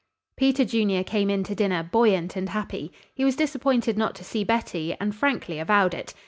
Peter 0.35 0.65
Junior 0.65 1.03
came 1.03 1.29
in 1.29 1.43
to 1.43 1.53
dinner, 1.53 1.83
buoyant 1.91 2.35
and 2.35 2.49
happy. 2.49 2.91
He 3.13 3.23
was 3.23 3.35
disappointed 3.35 3.99
not 3.99 4.15
to 4.15 4.23
see 4.23 4.43
Betty, 4.43 4.97
and 4.99 5.13
frankly 5.15 5.59
avowed 5.59 5.93
it. 5.93 6.15